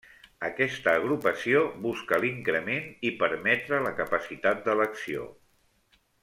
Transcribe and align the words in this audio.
Aquesta 0.45 0.93
agrupació 1.01 1.61
busca 1.83 2.19
l'increment 2.23 2.89
i 3.11 3.13
permetre 3.21 3.83
la 3.89 3.93
capacitat 4.03 4.65
d'elecció. 4.71 5.29